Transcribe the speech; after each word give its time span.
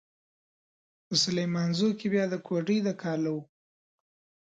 په 1.05 1.13
سليمانزو 1.23 1.89
کې 1.99 2.07
بيا 2.13 2.25
د 2.29 2.35
کوډۍ 2.45 2.77
د 2.83 2.89
کاله 3.01 3.29
و. 3.35 3.37